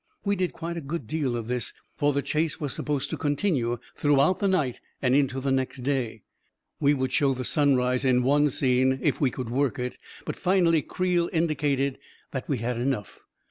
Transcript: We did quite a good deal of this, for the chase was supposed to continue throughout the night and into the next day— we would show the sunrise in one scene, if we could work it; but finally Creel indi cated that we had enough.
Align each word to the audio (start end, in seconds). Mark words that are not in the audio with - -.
We 0.25 0.35
did 0.35 0.51
quite 0.51 0.77
a 0.77 0.81
good 0.81 1.05
deal 1.05 1.37
of 1.37 1.47
this, 1.47 1.73
for 1.95 2.11
the 2.11 2.23
chase 2.23 2.59
was 2.59 2.73
supposed 2.73 3.11
to 3.11 3.17
continue 3.17 3.77
throughout 3.95 4.39
the 4.39 4.47
night 4.47 4.81
and 4.99 5.13
into 5.13 5.39
the 5.39 5.51
next 5.51 5.81
day— 5.81 6.23
we 6.81 6.95
would 6.95 7.11
show 7.11 7.35
the 7.35 7.45
sunrise 7.45 8.03
in 8.03 8.23
one 8.23 8.49
scene, 8.49 8.97
if 9.03 9.21
we 9.21 9.29
could 9.29 9.51
work 9.51 9.77
it; 9.77 9.99
but 10.25 10.35
finally 10.37 10.81
Creel 10.81 11.29
indi 11.31 11.53
cated 11.53 11.97
that 12.31 12.49
we 12.49 12.57
had 12.57 12.77
enough. 12.77 13.19